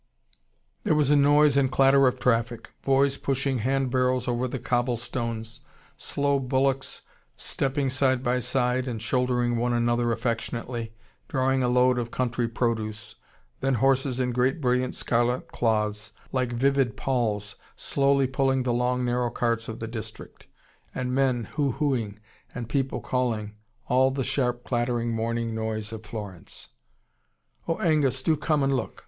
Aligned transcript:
There 0.83 0.95
was 0.95 1.11
a 1.11 1.15
noise 1.15 1.55
and 1.55 1.71
clatter 1.71 2.07
of 2.07 2.19
traffic: 2.19 2.71
boys 2.83 3.17
pushing 3.17 3.59
hand 3.59 3.91
barrows 3.91 4.27
over 4.27 4.47
the 4.47 4.57
cobble 4.57 4.97
stones, 4.97 5.59
slow 5.95 6.39
bullocks 6.39 7.03
stepping 7.37 7.91
side 7.91 8.23
by 8.23 8.39
side, 8.39 8.87
and 8.87 8.99
shouldering 8.99 9.57
one 9.57 9.73
another 9.73 10.11
affectionately, 10.11 10.95
drawing 11.27 11.61
a 11.61 11.67
load 11.67 11.99
of 11.99 12.09
country 12.09 12.47
produce, 12.47 13.13
then 13.59 13.75
horses 13.75 14.19
in 14.19 14.31
great 14.31 14.59
brilliant 14.59 14.95
scarlet 14.95 15.49
cloths, 15.51 16.13
like 16.31 16.51
vivid 16.51 16.97
palls, 16.97 17.55
slowly 17.75 18.25
pulling 18.25 18.63
the 18.63 18.73
long 18.73 19.05
narrow 19.05 19.29
carts 19.29 19.67
of 19.67 19.79
the 19.79 19.87
district: 19.87 20.47
and 20.95 21.13
men 21.13 21.43
hu 21.43 21.73
huing! 21.73 22.17
and 22.55 22.69
people 22.69 23.01
calling: 23.01 23.53
all 23.87 24.09
the 24.09 24.23
sharp, 24.23 24.63
clattering 24.63 25.11
morning 25.11 25.53
noise 25.53 25.93
of 25.93 26.03
Florence. 26.03 26.69
"Oh, 27.67 27.77
Angus! 27.77 28.23
Do 28.23 28.35
come 28.35 28.63
and 28.63 28.73
look! 28.73 28.99